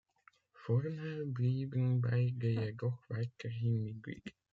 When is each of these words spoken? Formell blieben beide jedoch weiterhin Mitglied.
Formell 0.55 1.27
blieben 1.27 2.01
beide 2.01 2.47
jedoch 2.47 3.03
weiterhin 3.07 3.83
Mitglied. 3.83 4.33